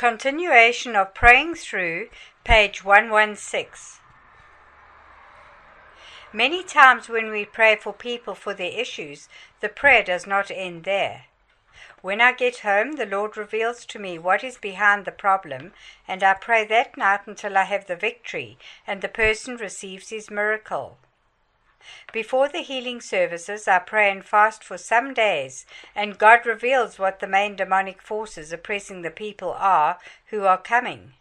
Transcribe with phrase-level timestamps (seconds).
[0.00, 2.08] Continuation of Praying Through,
[2.42, 4.00] page 116.
[6.32, 9.28] Many times when we pray for people for their issues,
[9.60, 11.26] the prayer does not end there.
[12.00, 15.74] When I get home, the Lord reveals to me what is behind the problem,
[16.08, 18.56] and I pray that night until I have the victory
[18.86, 20.96] and the person receives his miracle.
[22.12, 27.20] Before the healing services, I pray and fast for some days, and God reveals what
[27.20, 31.14] the main demonic forces oppressing the people are who are coming.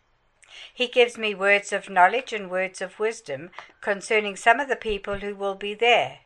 [0.73, 5.19] He gives me words of knowledge and words of wisdom concerning some of the people
[5.19, 6.19] who will be there.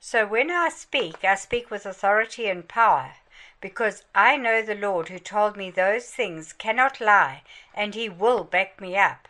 [0.00, 3.12] So when I speak, I speak with authority and power,
[3.60, 8.44] because I know the Lord who told me those things cannot lie, and he will
[8.44, 9.28] back me up.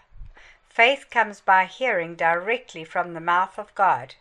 [0.69, 4.17] Faith comes by hearing directly from the mouth of God.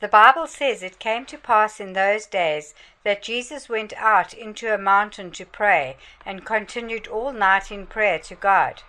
[0.00, 4.74] The Bible says it came to pass in those days that Jesus went out into
[4.74, 8.82] a mountain to pray, and continued all night in prayer to God.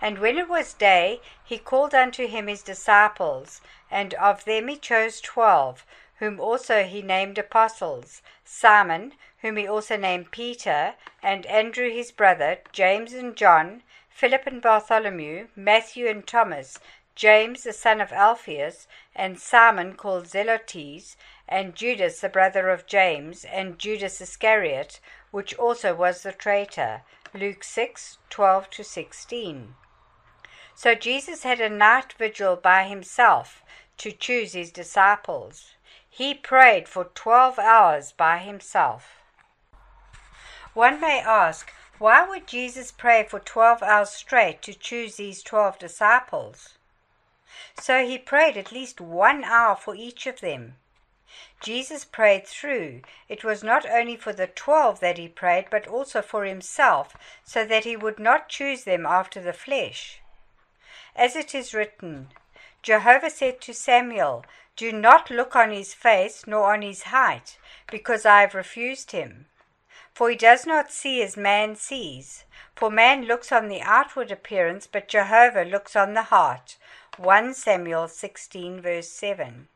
[0.00, 4.76] And when it was day, he called unto him his disciples, and of them he
[4.76, 5.84] chose twelve,
[6.18, 12.58] whom also he named apostles Simon, whom he also named Peter, and Andrew his brother,
[12.72, 16.80] James and John, Philip and Bartholomew, Matthew and Thomas,
[17.18, 21.16] James the son of Alphaeus, and Simon called Zelotes,
[21.48, 25.00] and Judas the brother of James, and Judas Iscariot,
[25.32, 27.02] which also was the traitor.
[27.34, 29.74] Luke 6 12 to 16.
[30.76, 33.64] So Jesus had a night vigil by himself
[33.96, 35.74] to choose his disciples.
[36.08, 39.24] He prayed for 12 hours by himself.
[40.72, 45.80] One may ask, why would Jesus pray for 12 hours straight to choose these 12
[45.80, 46.77] disciples?
[47.80, 50.76] So he prayed at least one hour for each of them.
[51.60, 53.02] Jesus prayed through.
[53.28, 57.64] It was not only for the twelve that he prayed, but also for himself, so
[57.64, 60.20] that he would not choose them after the flesh.
[61.14, 62.28] As it is written,
[62.82, 64.44] Jehovah said to Samuel,
[64.76, 67.58] Do not look on his face nor on his height,
[67.90, 69.46] because I have refused him.
[70.14, 72.44] For he does not see as man sees.
[72.74, 76.76] For man looks on the outward appearance, but Jehovah looks on the heart.
[77.18, 79.66] 1 Samuel 16, verse 7.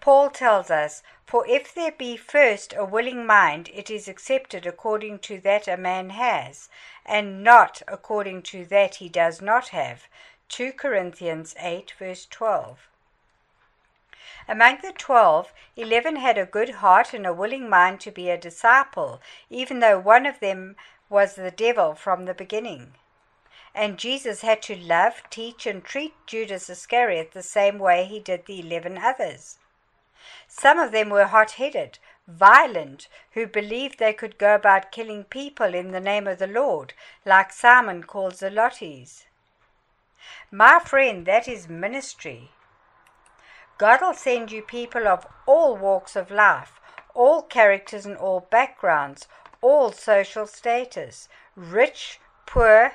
[0.00, 5.18] Paul tells us, For if there be first a willing mind, it is accepted according
[5.18, 6.68] to that a man has,
[7.04, 10.06] and not according to that he does not have.
[10.48, 12.88] 2 Corinthians 8, verse 12.
[14.46, 18.38] Among the twelve, eleven had a good heart and a willing mind to be a
[18.38, 20.76] disciple, even though one of them
[21.08, 22.94] was the devil from the beginning.
[23.74, 28.46] And Jesus had to love, teach, and treat Judas Iscariot the same way he did
[28.46, 29.58] the eleven others.
[30.46, 35.74] Some of them were hot headed, violent, who believed they could go about killing people
[35.74, 36.92] in the name of the Lord,
[37.24, 39.24] like Simon called Zelotes.
[40.50, 42.50] My friend, that is ministry.
[43.78, 46.78] God will send you people of all walks of life,
[47.14, 49.26] all characters and all backgrounds,
[49.60, 52.92] all social status, rich, poor,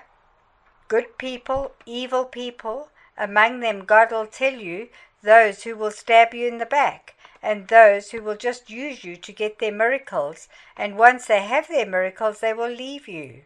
[0.88, 2.90] good people, evil people.
[3.18, 4.90] Among them, God will tell you
[5.24, 9.18] those who will stab you in the back, and those who will just use you
[9.18, 10.48] to get their miracles,
[10.78, 13.42] and once they have their miracles, they will leave you.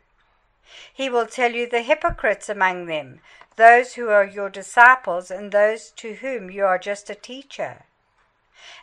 [0.94, 3.22] He will tell you the hypocrites among them,
[3.56, 7.86] those who are your disciples, and those to whom you are just a teacher.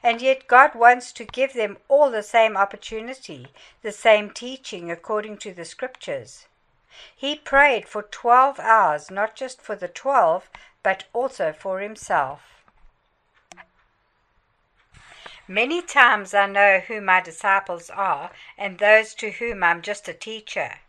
[0.03, 3.49] And yet, God wants to give them all the same opportunity,
[3.83, 6.48] the same teaching according to the Scriptures.
[7.15, 10.51] He prayed for twelve hours, not just for the twelve,
[10.83, 12.41] but also for himself.
[15.47, 20.13] Many times I know who my disciples are and those to whom I'm just a
[20.13, 20.81] teacher.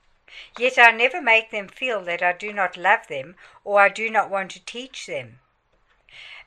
[0.58, 4.10] Yet I never make them feel that I do not love them or I do
[4.10, 5.40] not want to teach them.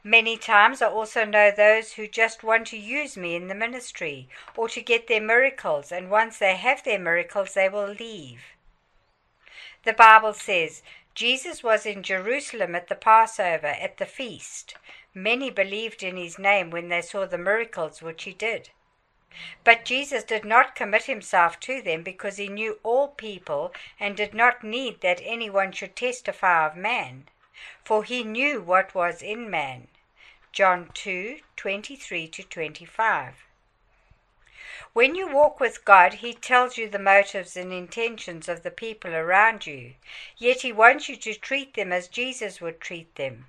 [0.05, 4.29] Many times I also know those who just want to use me in the ministry
[4.57, 8.43] or to get their miracles, and once they have their miracles, they will leave.
[9.85, 10.83] The Bible says
[11.15, 14.77] Jesus was in Jerusalem at the Passover, at the feast.
[15.13, 18.71] Many believed in his name when they saw the miracles which he did.
[19.65, 24.35] But Jesus did not commit himself to them because he knew all people and did
[24.35, 27.29] not need that anyone should testify of man,
[27.85, 29.89] for he knew what was in man.
[30.53, 33.47] John 2 23 to 25.
[34.95, 39.15] When you walk with God, He tells you the motives and intentions of the people
[39.15, 39.95] around you,
[40.37, 43.47] yet He wants you to treat them as Jesus would treat them.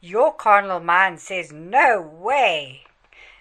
[0.00, 2.84] Your carnal mind says, No way!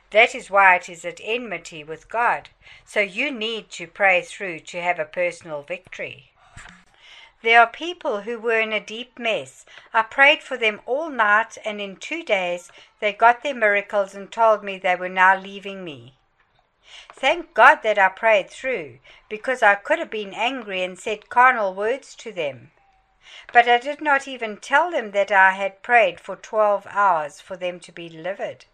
[0.09, 2.49] That is why it is at enmity with God.
[2.85, 6.31] So you need to pray through to have a personal victory.
[7.43, 9.63] There are people who were in a deep mess.
[9.93, 14.31] I prayed for them all night, and in two days they got their miracles and
[14.31, 16.16] told me they were now leaving me.
[17.13, 18.99] Thank God that I prayed through,
[19.29, 22.71] because I could have been angry and said carnal words to them.
[23.51, 27.57] But I did not even tell them that I had prayed for twelve hours for
[27.57, 28.65] them to be delivered.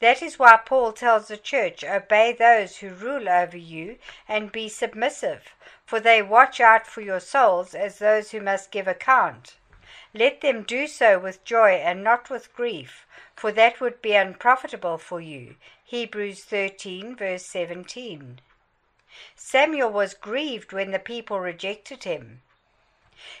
[0.00, 4.68] That is why Paul tells the church, Obey those who rule over you and be
[4.68, 5.54] submissive,
[5.84, 9.57] for they watch out for your souls as those who must give account.
[10.18, 13.06] Let them do so with joy and not with grief,
[13.36, 15.54] for that would be unprofitable for you.
[15.84, 18.40] Hebrews 13, verse 17.
[19.36, 22.42] Samuel was grieved when the people rejected him.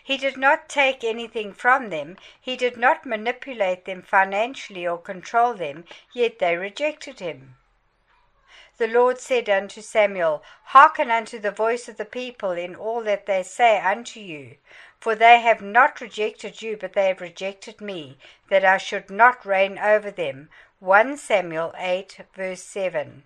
[0.04, 5.54] He did not take anything from them, he did not manipulate them financially or control
[5.54, 7.56] them, yet they rejected him
[8.78, 13.26] the Lord said unto Samuel, Hearken unto the voice of the people in all that
[13.26, 14.56] they say unto you.
[15.00, 18.18] For they have not rejected you, but they have rejected me,
[18.48, 20.48] that I should not reign over them.
[20.80, 23.22] 1 Samuel 8, verse 7.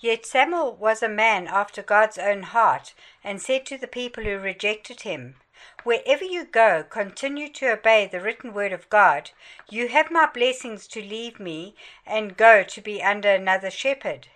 [0.00, 2.94] Yet Samuel was a man after God's own heart,
[3.24, 5.36] and said to the people who rejected him,
[5.84, 9.30] Wherever you go, continue to obey the written word of God.
[9.68, 11.74] You have my blessings to leave me
[12.06, 14.28] and go to be under another shepherd.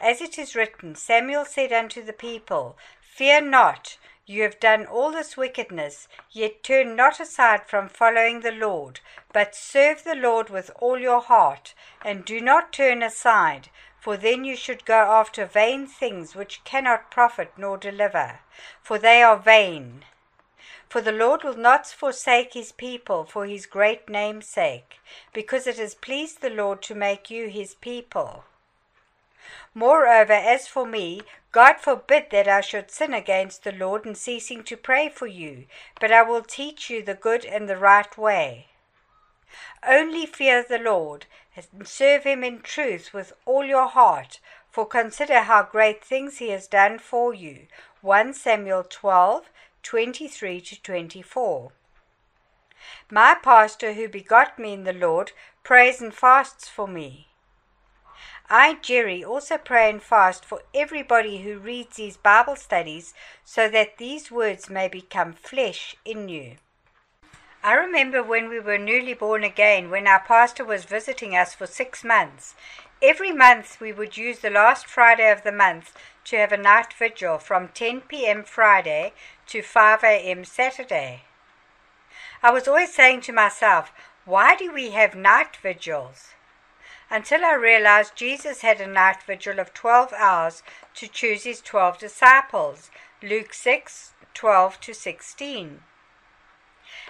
[0.00, 3.96] As it is written, Samuel said unto the people, Fear not,
[4.28, 9.00] you have done all this wickedness, yet turn not aside from following the Lord,
[9.32, 13.70] but serve the Lord with all your heart, and do not turn aside
[14.00, 18.40] for then you should go after vain things which cannot profit nor deliver,
[18.80, 20.04] for they are vain.
[20.88, 25.00] For the Lord will not forsake his people for his great name's sake,
[25.32, 28.44] because it has pleased the Lord to make you his people.
[29.74, 31.22] Moreover, as for me,
[31.52, 35.66] God forbid that I should sin against the Lord in ceasing to pray for you,
[36.00, 38.66] but I will teach you the good and the right way.
[39.86, 44.40] Only fear the Lord, and serve him in truth with all your heart,
[44.70, 47.66] for consider how great things he has done for you.
[48.02, 49.50] 1 Samuel 12
[49.82, 51.72] 23 to 24.
[53.10, 57.28] My pastor, who begot me in the Lord, prays and fasts for me.
[58.50, 63.12] I, Jerry, also pray and fast for everybody who reads these Bible studies
[63.44, 66.56] so that these words may become flesh in you.
[67.62, 71.66] I remember when we were newly born again, when our pastor was visiting us for
[71.66, 72.54] six months.
[73.02, 75.92] Every month we would use the last Friday of the month
[76.24, 78.44] to have a night vigil from 10 p.m.
[78.44, 79.12] Friday
[79.48, 80.44] to 5 a.m.
[80.46, 81.24] Saturday.
[82.42, 83.92] I was always saying to myself,
[84.24, 86.30] why do we have night vigils?
[87.10, 90.62] Until I realized Jesus had a night vigil of 12 hours
[90.94, 92.90] to choose his 12 disciples.
[93.22, 95.82] Luke 6 12 to 16.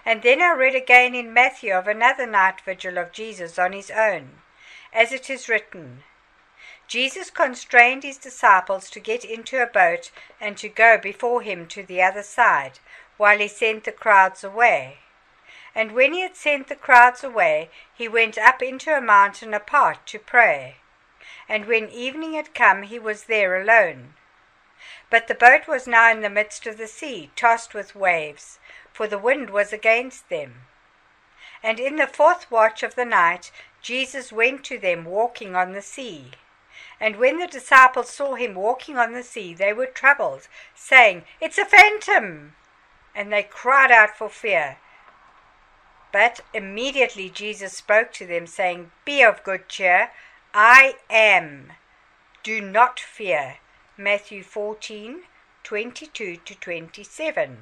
[0.06, 3.90] And then I read again in Matthew of another night vigil of Jesus on his
[3.90, 4.38] own,
[4.92, 6.04] as it is written
[6.88, 10.10] Jesus constrained his disciples to get into a boat
[10.40, 12.78] and to go before him to the other side,
[13.18, 15.00] while he sent the crowds away.
[15.74, 20.06] And when he had sent the crowds away, he went up into a mountain apart
[20.06, 20.76] to pray.
[21.48, 24.14] And when evening had come, he was there alone.
[25.10, 28.58] But the boat was now in the midst of the sea, tossed with waves,
[28.92, 30.66] for the wind was against them.
[31.62, 35.82] And in the fourth watch of the night, Jesus went to them walking on the
[35.82, 36.32] sea.
[37.00, 41.58] And when the disciples saw him walking on the sea, they were troubled, saying, It's
[41.58, 42.54] a phantom!
[43.14, 44.78] And they cried out for fear.
[46.12, 50.10] But immediately Jesus spoke to them, saying, Be of good cheer,
[50.54, 51.72] I am.
[52.42, 53.58] Do not fear.
[53.96, 55.24] Matthew 14
[55.64, 57.58] 22 to 27.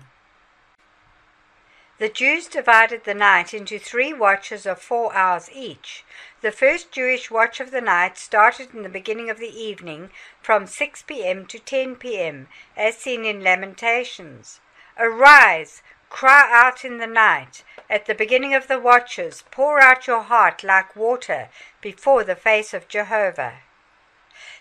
[1.98, 6.04] The Jews divided the night into three watches of four hours each.
[6.42, 10.10] The first Jewish watch of the night started in the beginning of the evening
[10.42, 11.46] from 6 p.m.
[11.46, 14.60] to 10 p.m., as seen in Lamentations.
[14.98, 17.64] Arise, cry out in the night.
[17.88, 21.48] At the beginning of the watches, pour out your heart like water
[21.80, 23.58] before the face of Jehovah.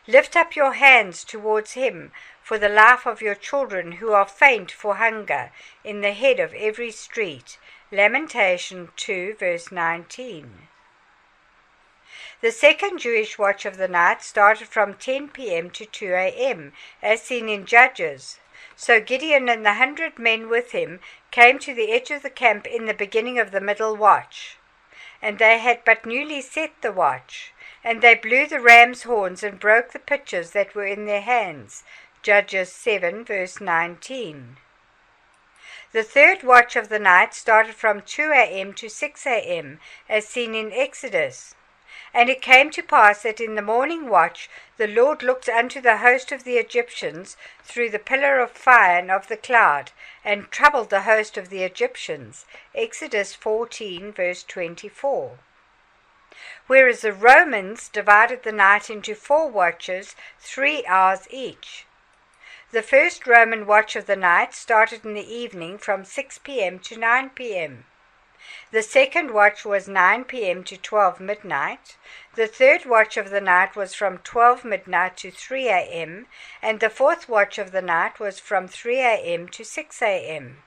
[0.07, 2.11] Lift up your hands towards him
[2.43, 5.51] for the life of your children who are faint for hunger
[5.83, 7.57] in the head of every street.
[7.91, 10.67] Lamentation 2, verse 19.
[12.41, 15.71] The second Jewish watch of the night started from 10 p.m.
[15.71, 18.39] to 2 a.m., as seen in Judges.
[18.75, 20.99] So Gideon and the hundred men with him
[21.31, 24.57] came to the edge of the camp in the beginning of the middle watch.
[25.21, 27.53] and they had but newly set the watch.
[27.83, 31.83] And they blew the ram's horns and broke the pitchers that were in their hands.
[32.21, 34.57] Judges 7, verse 19.
[35.93, 38.73] The third watch of the night started from 2 a.m.
[38.73, 39.79] to 6 a.m.,
[40.09, 41.54] as seen in Exodus.
[42.15, 45.97] And it came to pass that in the morning watch the Lord looked unto the
[45.97, 49.91] host of the Egyptians through the pillar of fire and of the cloud,
[50.23, 52.45] and troubled the host of the Egyptians.
[52.73, 55.39] Exodus 14, verse 24
[56.67, 61.85] whereas the Romans divided the night into four watches, three hours each.
[62.71, 66.79] The first Roman watch of the night started in the evening from 6 p.m.
[66.79, 67.85] to 9 p.m.
[68.71, 70.63] The second watch was 9 p.m.
[70.65, 71.97] to 12 midnight.
[72.35, 76.27] The third watch of the night was from 12 midnight to 3 a.m.
[76.61, 79.47] And the fourth watch of the night was from 3 a.m.
[79.47, 80.57] to 6 a.m.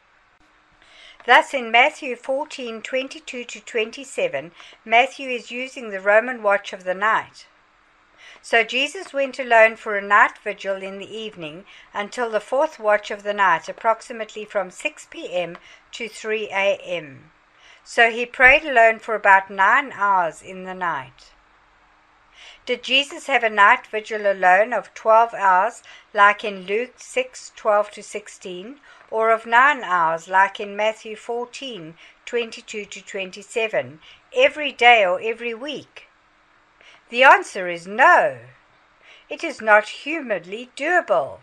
[1.27, 4.53] Thus, in Matthew 14 22 to 27,
[4.85, 7.47] Matthew is using the Roman watch of the night.
[8.41, 13.11] So Jesus went alone for a night vigil in the evening until the fourth watch
[13.11, 15.59] of the night, approximately from 6 p.m.
[15.93, 17.31] to 3 a.m.
[17.91, 21.33] So he prayed alone for about nine hours in the night.
[22.67, 27.91] Did Jesus have a night vigil alone of 12 hours, like in Luke 6 12
[27.93, 28.81] to 16,
[29.11, 31.95] or of nine hours, like in Matthew 14
[32.27, 34.01] 22 to 27,
[34.37, 36.09] every day or every week?
[37.09, 38.41] The answer is no.
[39.31, 41.39] It is not humanly doable.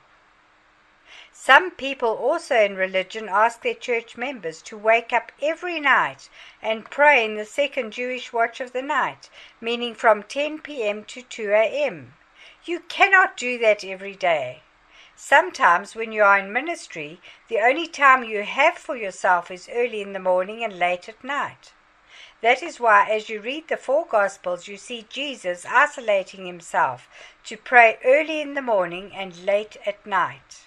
[1.45, 6.27] Some people also in religion ask their church members to wake up every night
[6.59, 9.29] and pray in the second Jewish watch of the night,
[9.61, 11.03] meaning from 10 p.m.
[11.03, 12.15] to 2 a.m.
[12.63, 14.63] You cannot do that every day.
[15.15, 20.01] Sometimes, when you are in ministry, the only time you have for yourself is early
[20.01, 21.73] in the morning and late at night.
[22.41, 27.07] That is why, as you read the four Gospels, you see Jesus isolating himself
[27.43, 30.65] to pray early in the morning and late at night.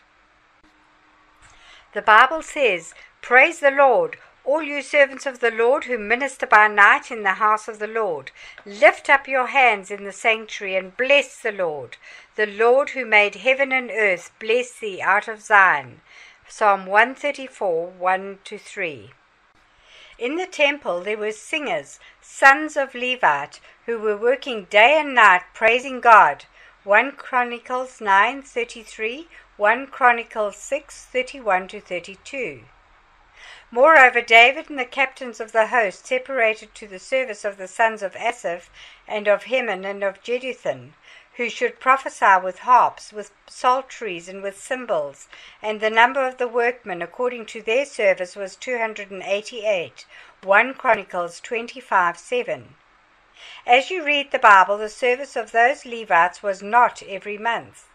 [1.95, 6.69] The Bible says, Praise the Lord, all you servants of the Lord who minister by
[6.69, 8.31] night in the house of the Lord.
[8.67, 11.97] Lift up your hands in the sanctuary and bless the Lord.
[12.37, 16.01] The Lord who made heaven and earth bless thee out of Zion.
[16.47, 19.11] Psalm 134 1 to 3.
[20.19, 25.43] In the temple there were singers, sons of Levite, who were working day and night
[25.55, 26.47] praising God.
[26.85, 32.63] 1 Chronicles 9:33, 1 Chronicles 6:31 to 32.
[33.73, 38.01] Moreover, David and the captains of the host separated to the service of the sons
[38.01, 38.71] of Asaph,
[39.09, 40.95] and of Heman, and of Jeduthun,
[41.35, 45.29] who should prophesy with harps, with psalteries, and with cymbals.
[45.61, 50.07] And the number of the workmen according to their service was two hundred and eighty-eight.
[50.43, 52.77] 1 Chronicles 25 7.
[53.67, 57.88] As you read the Bible, the service of those Levites was not every month.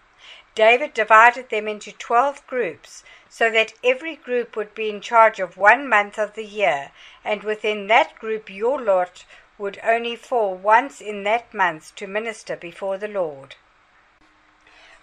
[0.56, 5.58] David divided them into twelve groups, so that every group would be in charge of
[5.58, 6.92] one month of the year,
[7.26, 9.26] and within that group your lot
[9.58, 13.56] would only fall once in that month to minister before the Lord.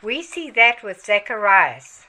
[0.02, 2.06] We see that with Zacharias.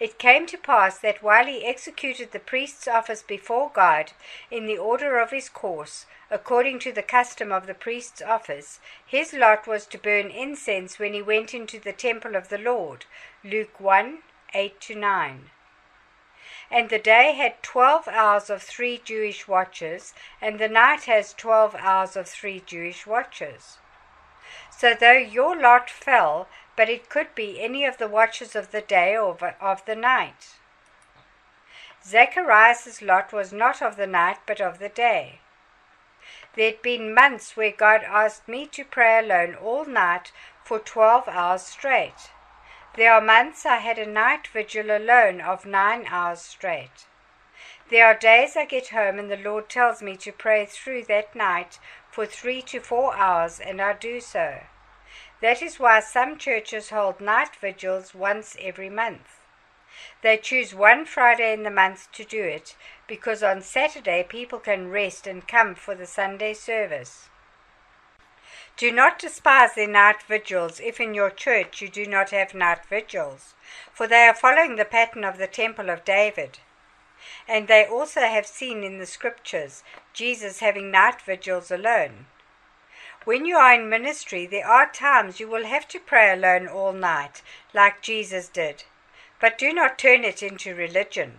[0.00, 4.12] It came to pass that while he executed the priest's office before God
[4.50, 9.32] in the order of his course, according to the custom of the priest's office, his
[9.32, 13.04] lot was to burn incense when he went into the temple of the Lord.
[13.44, 14.22] Luke 1
[14.52, 15.50] 8 to 9.
[16.70, 21.74] And the day had twelve hours of three Jewish watches, and the night has twelve
[21.76, 23.78] hours of three Jewish watches.
[24.70, 28.80] So though your lot fell, but it could be any of the watches of the
[28.80, 30.56] day or of the night.
[32.04, 35.40] Zacharias's lot was not of the night, but of the day.
[36.54, 41.28] There had been months where God asked me to pray alone all night for twelve
[41.28, 42.30] hours straight.
[42.96, 47.06] There are months I had a night vigil alone of nine hours straight.
[47.90, 51.34] There are days I get home and the Lord tells me to pray through that
[51.34, 51.78] night
[52.10, 54.60] for three to four hours, and I do so.
[55.44, 59.40] That is why some churches hold night vigils once every month.
[60.22, 62.74] They choose one Friday in the month to do it
[63.06, 67.28] because on Saturday people can rest and come for the Sunday service.
[68.78, 72.86] Do not despise their night vigils if in your church you do not have night
[72.88, 73.52] vigils,
[73.92, 76.60] for they are following the pattern of the Temple of David.
[77.46, 79.82] And they also have seen in the Scriptures
[80.14, 82.28] Jesus having night vigils alone.
[83.24, 86.92] When you are in ministry, there are times you will have to pray alone all
[86.92, 87.40] night,
[87.72, 88.84] like Jesus did.
[89.40, 91.38] But do not turn it into religion.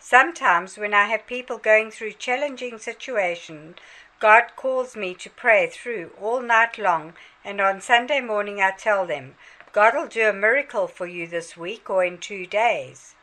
[0.00, 3.76] Sometimes, when I have people going through challenging situations,
[4.20, 9.06] God calls me to pray through all night long, and on Sunday morning I tell
[9.06, 9.34] them,
[9.72, 13.14] God will do a miracle for you this week or in two days,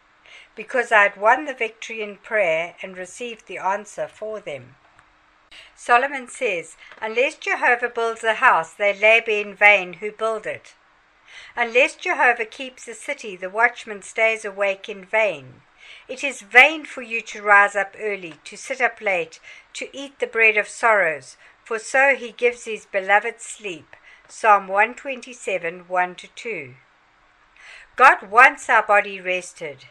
[0.55, 4.75] because I'd won the victory in prayer and received the answer for them.
[5.75, 10.75] Solomon says, Unless Jehovah builds a house, they labor in vain who build it.
[11.55, 15.63] Unless Jehovah keeps a city, the watchman stays awake in vain.
[16.07, 19.39] It is vain for you to rise up early, to sit up late,
[19.73, 23.95] to eat the bread of sorrows, for so he gives his beloved sleep.
[24.27, 26.75] Psalm 127 1 2.
[27.95, 29.85] God wants our body rested.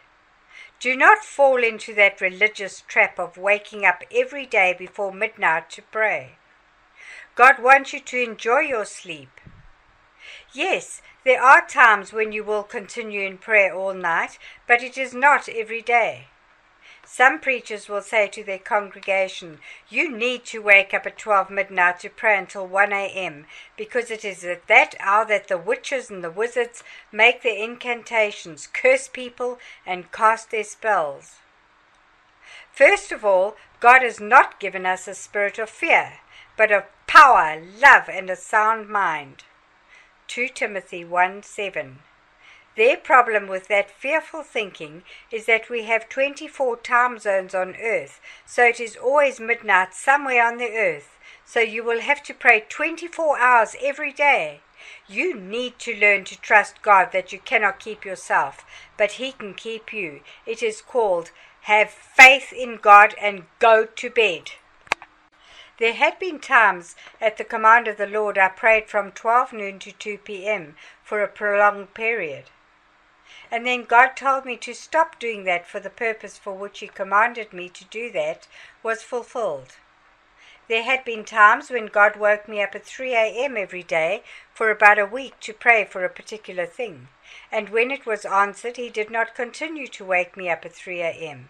[0.80, 5.82] Do not fall into that religious trap of waking up every day before midnight to
[5.82, 6.37] pray.
[7.34, 9.42] God wants you to enjoy your sleep.
[10.54, 15.12] Yes, there are times when you will continue in prayer all night, but it is
[15.12, 16.28] not every day.
[17.12, 21.99] Some preachers will say to their congregation, You need to wake up at 12 midnight
[22.00, 26.23] to pray until 1 a.m., because it is at that hour that the witches and
[26.23, 31.38] the wizards make their incantations, curse people, and cast their spells.
[32.71, 36.21] First of all, God has not given us a spirit of fear,
[36.57, 39.43] but of power, love, and a sound mind.
[40.29, 41.99] 2 Timothy 1 7.
[42.77, 48.21] Their problem with that fearful thinking is that we have 24 time zones on earth,
[48.47, 52.65] so it is always midnight somewhere on the earth, so you will have to pray
[52.69, 54.61] 24 hours every day.
[55.09, 58.65] You need to learn to trust God that you cannot keep yourself,
[58.97, 60.21] but He can keep you.
[60.47, 64.53] It is called have faith in God and go to bed.
[65.79, 69.79] There had been times at the command of the Lord I prayed from 12 noon
[69.81, 70.77] to 2 p.m.
[71.03, 72.45] for a prolonged period.
[73.50, 76.88] And then God told me to stop doing that for the purpose for which He
[76.88, 78.47] commanded me to do that
[78.83, 79.76] was fulfilled.
[80.69, 83.57] There had been times when God woke me up at 3 a.m.
[83.57, 84.23] every day
[84.54, 87.09] for about a week to pray for a particular thing,
[87.50, 91.00] and when it was answered, He did not continue to wake me up at 3
[91.00, 91.49] a.m.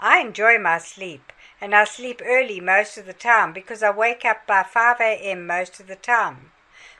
[0.00, 4.24] I enjoy my sleep, and I sleep early most of the time because I wake
[4.24, 5.46] up by 5 a.m.
[5.46, 6.50] most of the time.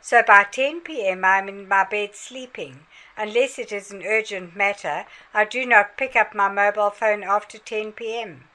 [0.00, 1.24] So by 10 p.m.
[1.24, 2.86] I am in my bed sleeping,
[3.22, 7.56] Unless it is an urgent matter, I do not pick up my mobile phone after
[7.56, 8.48] 10 p.m.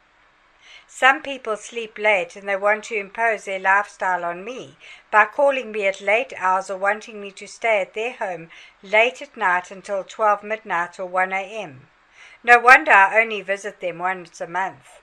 [0.86, 4.75] Some people sleep late and they want to impose their lifestyle on me
[5.10, 8.49] by calling me at late hours or wanting me to stay at their home
[8.84, 11.88] late at night until 12 midnight or 1 a.m.
[12.43, 14.99] No wonder I only visit them once a month.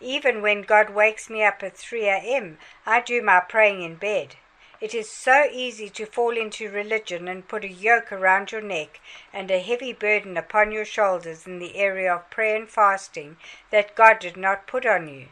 [0.00, 4.34] Even when God wakes me up at 3 a.m., I do my praying in bed.
[4.82, 8.98] It is so easy to fall into religion and put a yoke around your neck
[9.32, 13.36] and a heavy burden upon your shoulders in the area of prayer and fasting
[13.70, 15.28] that God did not put on you.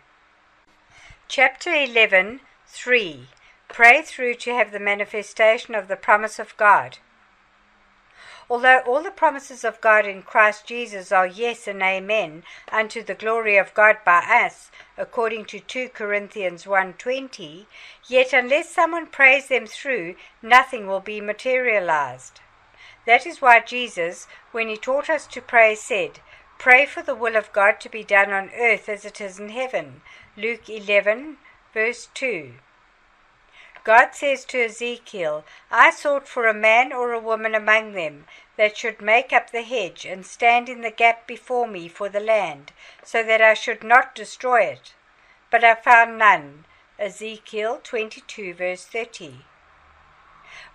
[1.26, 3.26] Chapter 11 3
[3.66, 6.98] Pray through to have the manifestation of the promise of God.
[8.50, 13.14] Although all the promises of God in Christ Jesus are yes and amen unto the
[13.14, 17.66] glory of God by us, according to 2 Corinthians 1:20,
[18.08, 22.40] yet unless someone prays them through, nothing will be materialized.
[23.06, 26.18] That is why Jesus, when he taught us to pray, said,
[26.58, 29.50] Pray for the will of God to be done on earth as it is in
[29.50, 30.02] heaven.
[30.36, 31.38] Luke 11,
[31.72, 32.54] verse 2.
[33.82, 38.76] God says to Ezekiel, I sought for a man or a woman among them that
[38.76, 42.72] should make up the hedge and stand in the gap before me for the land,
[43.02, 44.92] so that I should not destroy it.
[45.50, 46.66] But I found none.
[46.98, 49.46] Ezekiel 22, verse 30.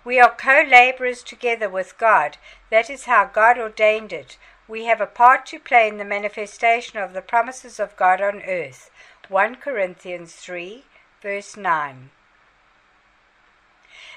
[0.02, 2.38] We are co laborers together with God.
[2.70, 4.36] That is how God ordained it.
[4.66, 8.42] We have a part to play in the manifestation of the promises of God on
[8.42, 8.90] earth.
[9.28, 10.84] 1 Corinthians 3,
[11.22, 12.10] verse 9.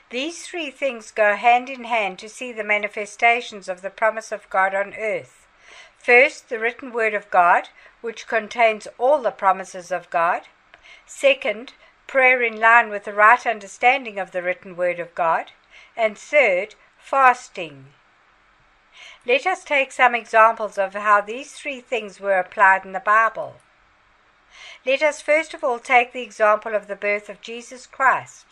[0.09, 4.49] These three things go hand in hand to see the manifestations of the promise of
[4.49, 5.45] God on earth.
[5.99, 7.69] First, the written word of God,
[8.01, 10.43] which contains all the promises of God.
[11.05, 11.73] Second,
[12.07, 15.51] prayer in line with the right understanding of the written word of God.
[15.95, 17.93] And third, fasting.
[19.27, 23.57] Let us take some examples of how these three things were applied in the Bible.
[24.85, 28.48] Let us first of all take the example of the birth of Jesus Christ.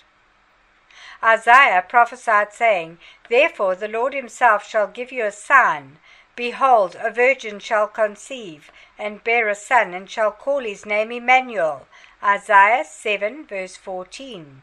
[1.24, 3.00] Isaiah prophesied, saying,
[3.30, 5.98] Therefore the Lord himself shall give you a sign.
[6.36, 11.88] Behold, a virgin shall conceive, and bear a son, and shall call his name Emmanuel.
[12.24, 14.62] Isaiah 7, verse 14.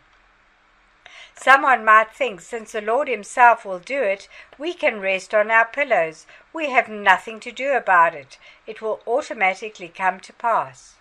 [1.37, 5.64] Someone might think since the Lord Himself will do it, we can rest on our
[5.64, 6.27] pillows.
[6.53, 8.38] We have nothing to do about it.
[8.67, 10.95] It will automatically come to pass.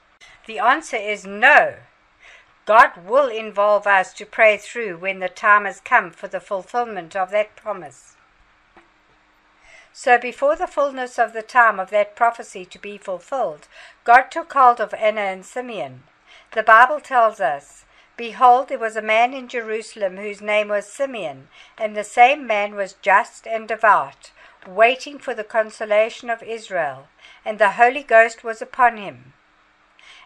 [0.48, 1.76] The answer is no.
[2.66, 7.16] God will involve us to pray through when the time has come for the fulfillment
[7.16, 8.16] of that promise.
[9.92, 13.68] So, before the fullness of the time of that prophecy to be fulfilled,
[14.04, 16.04] God took hold of Anna and Simeon.
[16.54, 21.50] The Bible tells us, Behold, there was a man in Jerusalem whose name was Simeon,
[21.78, 24.32] and the same man was just and devout,
[24.68, 27.08] waiting for the consolation of Israel,
[27.44, 29.34] and the Holy Ghost was upon him.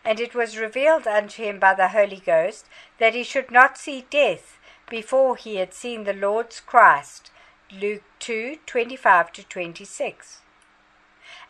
[0.07, 2.65] And it was revealed unto him by the Holy Ghost
[2.97, 4.57] that he should not see death
[4.89, 7.29] before he had seen the Lord's Christ.
[7.69, 10.39] Luke 2 25 to 26.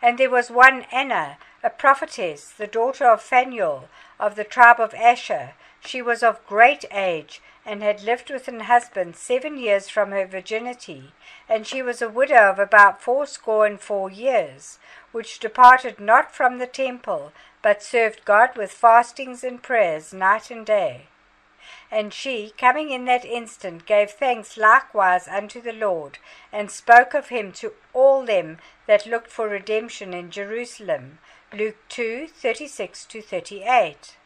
[0.02, 4.92] And there was one Anna, a prophetess, the daughter of Phanuel, of the tribe of
[4.92, 10.10] Asher she was of great age, and had lived with an husband seven years from
[10.10, 11.12] her virginity,
[11.48, 14.80] and she was a widow of about fourscore and four years,
[15.12, 20.64] which departed not from the temple, but served God with fastings and prayers night and
[20.64, 21.06] day.
[21.90, 26.18] And she, coming in that instant, gave thanks likewise unto the Lord,
[26.52, 31.18] and spoke of him to all them that looked for redemption in Jerusalem.
[31.52, 34.16] Luke 2 36 to 38.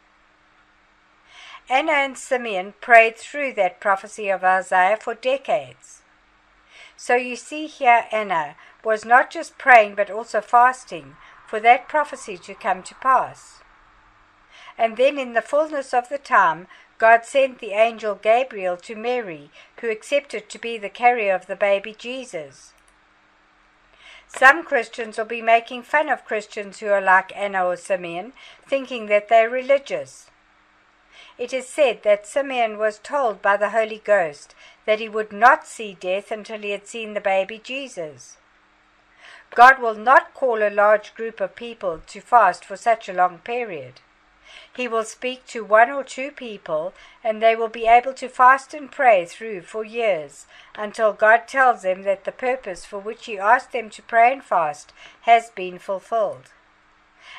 [1.69, 6.01] Anna and Simeon prayed through that prophecy of Isaiah for decades.
[6.97, 11.15] So you see here, Anna was not just praying but also fasting
[11.53, 13.59] for that prophecy to come to pass.
[14.75, 16.65] And then, in the fullness of the time,
[16.97, 21.55] God sent the angel Gabriel to Mary, who accepted to be the carrier of the
[21.55, 22.73] baby Jesus.
[24.27, 28.33] Some Christians will be making fun of Christians who are like Anna or Simeon,
[28.67, 30.31] thinking that they're religious.
[31.37, 34.55] It is said that Simeon was told by the Holy Ghost
[34.87, 38.37] that he would not see death until he had seen the baby Jesus.
[39.55, 43.39] God will not call a large group of people to fast for such a long
[43.39, 44.01] period.
[44.75, 48.73] He will speak to one or two people, and they will be able to fast
[48.73, 53.37] and pray through for years until God tells them that the purpose for which He
[53.37, 56.51] asked them to pray and fast has been fulfilled.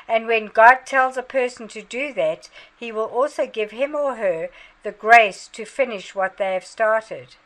[0.07, 4.16] And when God tells a person to do that, He will also give him or
[4.16, 4.51] her
[4.83, 7.37] the grace to finish what they have started.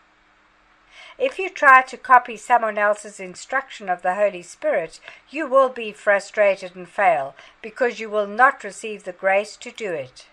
[1.18, 5.00] If you try to copy someone else's instruction of the Holy Spirit,
[5.30, 9.92] you will be frustrated and fail because you will not receive the grace to do
[9.92, 10.26] it.